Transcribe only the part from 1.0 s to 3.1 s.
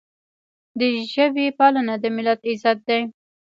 ژبې پالنه د ملت عزت دی.